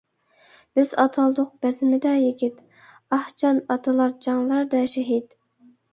بىز 0.77 0.93
ئاتالدۇق 1.03 1.51
بەزمىدە 1.65 2.13
يىگىت، 2.21 2.63
ئاھ، 3.17 3.29
جان 3.43 3.61
ئاتىلار 3.75 4.17
جەڭلەردە 4.27 4.85
شېھىت. 4.95 5.37